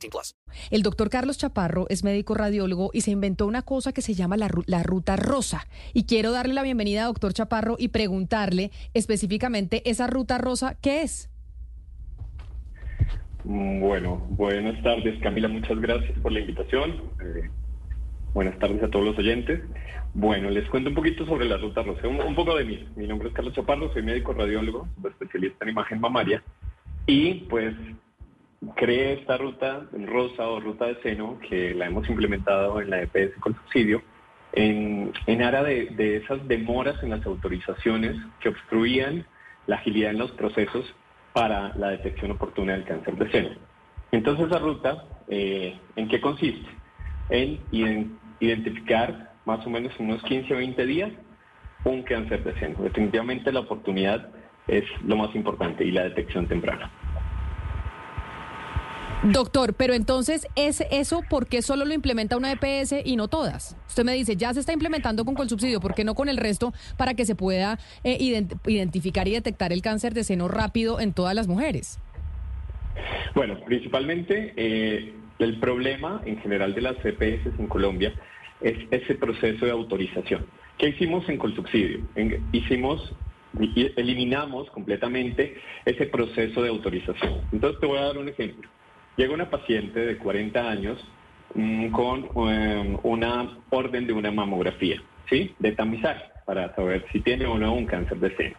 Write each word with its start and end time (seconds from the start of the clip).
18 0.00 0.10
plus. 0.10 0.36
El 0.70 0.82
doctor 0.82 1.10
Carlos 1.10 1.38
Chaparro 1.38 1.86
es 1.88 2.04
médico 2.04 2.34
radiólogo 2.34 2.90
y 2.92 3.02
se 3.02 3.10
inventó 3.10 3.46
una 3.46 3.62
cosa 3.62 3.92
que 3.92 4.02
se 4.02 4.14
llama 4.14 4.36
la, 4.36 4.48
ru- 4.48 4.64
la 4.66 4.82
ruta 4.82 5.16
rosa. 5.16 5.66
Y 5.92 6.04
quiero 6.04 6.32
darle 6.32 6.54
la 6.54 6.62
bienvenida 6.62 7.02
a 7.02 7.06
doctor 7.06 7.32
Chaparro 7.32 7.76
y 7.78 7.88
preguntarle 7.88 8.70
específicamente 8.94 9.88
esa 9.88 10.06
ruta 10.06 10.38
rosa, 10.38 10.76
¿qué 10.80 11.02
es? 11.02 11.28
Bueno, 13.44 14.16
buenas 14.30 14.82
tardes 14.82 15.18
Camila, 15.22 15.48
muchas 15.48 15.78
gracias 15.80 16.18
por 16.20 16.32
la 16.32 16.40
invitación. 16.40 16.90
Eh, 17.22 17.48
buenas 18.34 18.58
tardes 18.58 18.82
a 18.82 18.90
todos 18.90 19.04
los 19.04 19.18
oyentes. 19.18 19.60
Bueno, 20.12 20.50
les 20.50 20.68
cuento 20.68 20.90
un 20.90 20.96
poquito 20.96 21.24
sobre 21.24 21.46
la 21.46 21.56
ruta 21.56 21.82
rosa, 21.82 22.06
un, 22.08 22.20
un 22.20 22.34
poco 22.34 22.54
de 22.56 22.64
mí. 22.64 22.86
Mi 22.96 23.06
nombre 23.06 23.28
es 23.28 23.34
Carlos 23.34 23.54
Chaparro, 23.54 23.92
soy 23.92 24.02
médico 24.02 24.32
radiólogo, 24.32 24.88
especialista 25.08 25.64
en 25.64 25.70
imagen 25.70 26.00
mamaria 26.00 26.42
y 27.06 27.34
pues 27.48 27.74
creé 28.76 29.14
esta 29.14 29.36
ruta 29.38 29.86
rosa 29.92 30.46
o 30.48 30.60
ruta 30.60 30.86
de 30.86 30.96
seno 31.02 31.38
que 31.48 31.74
la 31.74 31.86
hemos 31.86 32.08
implementado 32.08 32.80
en 32.80 32.90
la 32.90 33.02
EPS 33.02 33.34
con 33.40 33.54
subsidio 33.54 34.02
en, 34.52 35.12
en 35.26 35.42
aras 35.42 35.64
de, 35.66 35.86
de 35.90 36.16
esas 36.16 36.46
demoras 36.48 37.02
en 37.02 37.10
las 37.10 37.24
autorizaciones 37.24 38.16
que 38.40 38.48
obstruían 38.50 39.24
la 39.66 39.76
agilidad 39.76 40.10
en 40.10 40.18
los 40.18 40.32
procesos 40.32 40.84
para 41.32 41.74
la 41.76 41.90
detección 41.90 42.32
oportuna 42.32 42.72
del 42.72 42.84
cáncer 42.84 43.14
de 43.16 43.30
seno. 43.30 43.50
Entonces, 44.12 44.46
esa 44.48 44.58
ruta, 44.58 45.04
eh, 45.28 45.78
¿en 45.94 46.08
qué 46.08 46.20
consiste? 46.20 46.68
En 47.28 47.60
iden- 47.70 48.18
identificar 48.40 49.30
más 49.44 49.64
o 49.66 49.70
menos 49.70 49.92
en 50.00 50.06
unos 50.06 50.22
15 50.24 50.52
o 50.52 50.56
20 50.56 50.84
días 50.86 51.10
un 51.84 52.02
cáncer 52.02 52.42
de 52.42 52.58
seno. 52.58 52.82
Definitivamente 52.82 53.52
la 53.52 53.60
oportunidad 53.60 54.28
es 54.66 54.84
lo 55.06 55.16
más 55.16 55.34
importante 55.36 55.84
y 55.84 55.92
la 55.92 56.02
detección 56.04 56.46
temprana. 56.46 56.90
Doctor, 59.22 59.74
pero 59.74 59.92
entonces, 59.92 60.46
¿es 60.56 60.82
eso 60.90 61.22
por 61.28 61.46
qué 61.46 61.60
solo 61.60 61.84
lo 61.84 61.92
implementa 61.92 62.38
una 62.38 62.52
EPS 62.52 62.94
y 63.04 63.16
no 63.16 63.28
todas? 63.28 63.76
Usted 63.86 64.02
me 64.02 64.14
dice, 64.14 64.34
ya 64.36 64.54
se 64.54 64.60
está 64.60 64.72
implementando 64.72 65.26
con 65.26 65.34
Colsubsidio, 65.34 65.78
¿por 65.78 65.94
qué 65.94 66.04
no 66.04 66.14
con 66.14 66.30
el 66.30 66.38
resto 66.38 66.72
para 66.96 67.12
que 67.12 67.26
se 67.26 67.34
pueda 67.34 67.78
eh, 68.02 68.16
ident- 68.18 68.58
identificar 68.66 69.28
y 69.28 69.32
detectar 69.32 69.74
el 69.74 69.82
cáncer 69.82 70.14
de 70.14 70.24
seno 70.24 70.48
rápido 70.48 71.00
en 71.00 71.12
todas 71.12 71.34
las 71.34 71.48
mujeres? 71.48 71.98
Bueno, 73.34 73.60
principalmente 73.66 74.54
eh, 74.56 75.14
el 75.38 75.60
problema 75.60 76.22
en 76.24 76.38
general 76.38 76.74
de 76.74 76.80
las 76.80 76.96
CPS 76.96 77.58
en 77.58 77.66
Colombia 77.66 78.14
es 78.62 78.78
ese 78.90 79.16
proceso 79.16 79.66
de 79.66 79.70
autorización. 79.70 80.46
¿Qué 80.78 80.88
hicimos 80.88 81.28
en 81.28 81.36
Colsubsidio? 81.36 82.00
En- 82.14 82.42
hicimos, 82.52 83.12
eliminamos 83.96 84.70
completamente 84.70 85.60
ese 85.84 86.06
proceso 86.06 86.62
de 86.62 86.70
autorización. 86.70 87.42
Entonces 87.52 87.78
te 87.80 87.86
voy 87.86 87.98
a 87.98 88.02
dar 88.04 88.16
un 88.16 88.28
ejemplo. 88.30 88.66
Llega 89.16 89.34
una 89.34 89.50
paciente 89.50 90.00
de 90.00 90.16
40 90.18 90.70
años 90.70 91.04
mm, 91.54 91.88
con 91.90 92.28
eh, 92.48 92.98
una 93.02 93.58
orden 93.70 94.06
de 94.06 94.12
una 94.12 94.30
mamografía, 94.30 95.02
¿sí? 95.28 95.54
De 95.58 95.72
tamizaje, 95.72 96.24
para 96.46 96.74
saber 96.74 97.04
si 97.12 97.20
tiene 97.20 97.46
o 97.46 97.58
no 97.58 97.74
un 97.74 97.86
cáncer 97.86 98.18
de 98.18 98.36
seno 98.36 98.56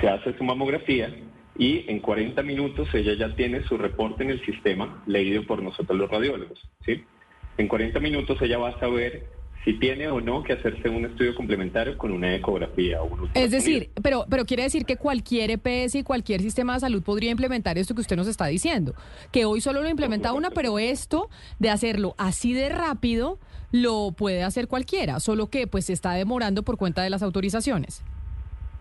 se 0.00 0.08
hace 0.08 0.36
su 0.36 0.44
mamografía 0.44 1.14
y 1.56 1.84
en 1.90 2.00
40 2.00 2.42
minutos 2.42 2.88
ella 2.94 3.14
ya 3.14 3.34
tiene 3.36 3.62
su 3.64 3.76
reporte 3.76 4.22
en 4.22 4.30
el 4.30 4.44
sistema 4.44 5.02
leído 5.06 5.44
por 5.44 5.62
nosotros 5.62 5.98
los 5.98 6.10
radiólogos. 6.10 6.58
¿sí? 6.84 7.04
En 7.58 7.68
40 7.68 8.00
minutos 8.00 8.40
ella 8.40 8.58
va 8.58 8.70
a 8.70 8.80
saber 8.80 9.26
si 9.64 9.74
tiene 9.74 10.08
o 10.08 10.20
no 10.20 10.42
que 10.42 10.54
hacerse 10.54 10.88
un 10.88 11.04
estudio 11.04 11.34
complementario 11.34 11.96
con 11.96 12.10
una 12.10 12.34
ecografía 12.34 13.00
o 13.02 13.06
un 13.06 13.30
Es 13.34 13.50
decir, 13.52 13.90
pero, 14.02 14.24
pero 14.28 14.44
quiere 14.44 14.64
decir 14.64 14.84
que 14.84 14.96
cualquier 14.96 15.50
EPS 15.52 15.94
y 15.96 16.02
cualquier 16.02 16.40
sistema 16.40 16.74
de 16.74 16.80
salud 16.80 17.02
podría 17.02 17.30
implementar 17.30 17.78
esto 17.78 17.94
que 17.94 18.00
usted 18.00 18.16
nos 18.16 18.26
está 18.26 18.46
diciendo. 18.46 18.94
Que 19.30 19.44
hoy 19.44 19.60
solo 19.60 19.82
lo 19.82 19.88
implementa 19.88 20.32
una, 20.32 20.50
pero 20.50 20.78
esto 20.80 21.30
de 21.60 21.70
hacerlo 21.70 22.14
así 22.18 22.52
de 22.52 22.70
rápido 22.70 23.38
lo 23.70 24.12
puede 24.12 24.42
hacer 24.42 24.66
cualquiera, 24.68 25.20
solo 25.20 25.48
que 25.48 25.66
pues 25.66 25.86
se 25.86 25.92
está 25.92 26.12
demorando 26.12 26.62
por 26.64 26.76
cuenta 26.76 27.02
de 27.02 27.10
las 27.10 27.22
autorizaciones. 27.22 28.02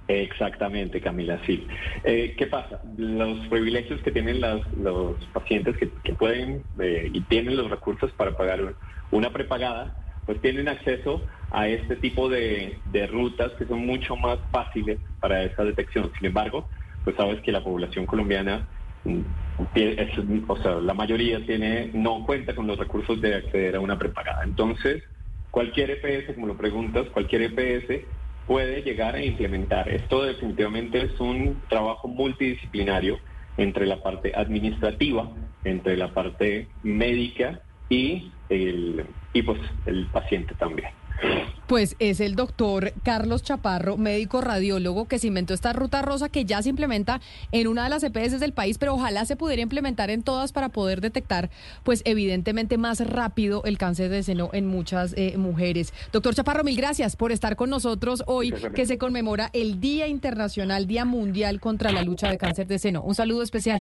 Exactamente, 0.07 0.99
Camila, 0.99 1.39
sí. 1.45 1.65
Eh, 2.03 2.35
¿Qué 2.37 2.47
pasa? 2.47 2.81
Los 2.97 3.47
privilegios 3.47 4.01
que 4.01 4.11
tienen 4.11 4.41
las- 4.41 4.61
los 4.73 5.15
pacientes 5.33 5.77
que, 5.77 5.89
que 6.03 6.13
pueden 6.13 6.63
eh, 6.79 7.09
y 7.13 7.21
tienen 7.21 7.55
los 7.55 7.69
recursos 7.69 8.11
para 8.13 8.35
pagar 8.35 8.73
una 9.11 9.31
prepagada, 9.31 9.95
pues 10.25 10.41
tienen 10.41 10.67
acceso 10.67 11.25
a 11.51 11.67
este 11.67 11.97
tipo 11.97 12.29
de, 12.29 12.81
rutas 13.11 13.51
que 13.53 13.65
son 13.65 13.85
mucho 13.85 14.15
más 14.15 14.39
fáciles 14.51 14.99
para 15.19 15.43
esa 15.43 15.63
detección. 15.63 16.11
Sin 16.17 16.27
embargo, 16.27 16.67
pues 17.03 17.15
sabes 17.15 17.41
que 17.41 17.51
la 17.51 17.63
población 17.63 18.05
colombiana, 18.05 18.67
mm, 19.03 19.21
o 20.47 20.57
sea, 20.57 20.75
la 20.75 20.93
mayoría 20.93 21.45
tiene 21.45 21.91
no 21.93 22.25
cuenta 22.25 22.55
con 22.55 22.67
los 22.67 22.77
recursos 22.77 23.19
de 23.21 23.35
acceder 23.35 23.75
a 23.75 23.79
una 23.79 23.99
prepagada. 23.99 24.43
Entonces, 24.43 25.03
cualquier 25.51 25.91
EPS, 25.91 26.33
como 26.33 26.47
lo 26.47 26.57
preguntas, 26.57 27.07
cualquier 27.09 27.41
EPS 27.43 28.05
puede 28.47 28.81
llegar 28.81 29.15
a 29.15 29.23
implementar. 29.23 29.89
Esto 29.89 30.23
definitivamente 30.23 31.03
es 31.03 31.19
un 31.19 31.61
trabajo 31.69 32.07
multidisciplinario 32.07 33.19
entre 33.57 33.85
la 33.85 34.01
parte 34.01 34.31
administrativa, 34.33 35.29
entre 35.63 35.97
la 35.97 36.13
parte 36.13 36.69
médica 36.81 37.61
y 37.91 38.31
el, 38.49 39.05
y 39.33 39.41
pues 39.43 39.59
el 39.85 40.07
paciente 40.07 40.55
también. 40.55 40.89
Pues 41.67 41.95
es 41.99 42.19
el 42.19 42.35
doctor 42.35 42.93
Carlos 43.03 43.43
Chaparro, 43.43 43.95
médico 43.95 44.41
radiólogo, 44.41 45.07
que 45.07 45.19
se 45.19 45.27
inventó 45.27 45.53
esta 45.53 45.71
ruta 45.71 46.01
rosa 46.01 46.29
que 46.29 46.45
ya 46.45 46.61
se 46.63 46.69
implementa 46.69 47.21
en 47.51 47.67
una 47.67 47.83
de 47.83 47.89
las 47.91 48.03
EPS 48.03 48.39
del 48.39 48.53
país, 48.53 48.77
pero 48.77 48.95
ojalá 48.95 49.25
se 49.25 49.35
pudiera 49.35 49.61
implementar 49.61 50.09
en 50.09 50.23
todas 50.23 50.51
para 50.51 50.69
poder 50.69 50.99
detectar, 50.99 51.49
pues 51.83 52.01
evidentemente 52.05 52.77
más 52.77 52.99
rápido 53.07 53.63
el 53.65 53.77
cáncer 53.77 54.09
de 54.09 54.23
seno 54.23 54.49
en 54.51 54.65
muchas 54.65 55.13
eh, 55.15 55.37
mujeres. 55.37 55.93
Doctor 56.11 56.33
Chaparro, 56.33 56.63
mil 56.63 56.75
gracias 56.75 57.15
por 57.15 57.31
estar 57.31 57.55
con 57.55 57.69
nosotros 57.69 58.23
hoy, 58.25 58.53
que 58.73 58.85
se 58.85 58.97
conmemora 58.97 59.49
el 59.53 59.79
Día 59.79 60.07
Internacional, 60.07 60.87
Día 60.87 61.05
Mundial 61.05 61.59
contra 61.59 61.91
la 61.91 62.03
lucha 62.03 62.29
de 62.29 62.37
cáncer 62.37 62.67
de 62.67 62.79
seno. 62.79 63.01
Un 63.03 63.15
saludo 63.15 63.43
especial. 63.43 63.80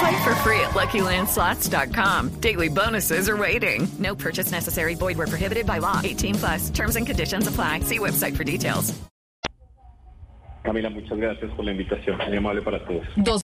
Play 0.00 0.24
for 0.24 0.34
free 0.36 0.60
at 0.60 0.70
LuckyLandSlots.com. 0.70 2.40
Daily 2.40 2.68
bonuses 2.68 3.28
are 3.28 3.36
waiting. 3.36 3.86
No 3.98 4.14
purchase 4.14 4.50
necessary. 4.50 4.94
Void 4.94 5.18
where 5.18 5.26
prohibited 5.26 5.66
by 5.66 5.78
law. 5.78 6.00
18 6.02 6.34
plus. 6.36 6.70
Terms 6.70 6.96
and 6.96 7.06
conditions 7.06 7.46
apply. 7.46 7.80
See 7.80 7.98
website 7.98 8.34
for 8.34 8.44
details. 8.44 8.98
Camila, 10.64 10.90
muchas 10.90 11.18
gracias 11.18 11.50
por 11.56 11.64
la 11.64 11.72
invitación. 11.72 12.18
Muy 12.18 12.36
amable 12.36 12.62
para 12.62 12.78
todos. 12.84 13.06
Dos 13.16 13.38